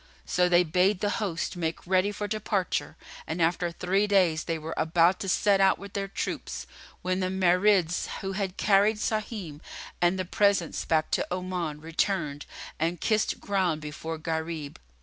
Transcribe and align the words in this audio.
So 0.25 0.49
they 0.49 0.63
bade 0.63 0.99
the 0.99 1.11
host 1.21 1.55
make 1.55 1.85
ready 1.85 2.11
for 2.11 2.27
departure 2.27 2.95
and 3.27 3.39
after 3.39 3.71
three 3.71 4.07
days, 4.07 4.45
they 4.45 4.57
were 4.57 4.73
about 4.75 5.19
to 5.19 5.29
set 5.29 5.61
out 5.61 5.77
with 5.77 5.93
their 5.93 6.07
troops, 6.07 6.65
when 7.03 7.19
the 7.19 7.29
Marids, 7.29 8.07
who 8.21 8.31
had 8.31 8.57
carried 8.57 8.97
Sahim 8.97 9.61
and 10.01 10.17
the 10.17 10.25
presents 10.25 10.85
back 10.85 11.11
to 11.11 11.27
Oman, 11.31 11.81
returned 11.81 12.47
and 12.79 12.99
kissed 12.99 13.39
ground 13.39 13.79
before 13.81 14.17
Gharib. 14.17 14.79